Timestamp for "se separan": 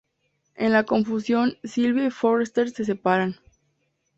2.71-3.35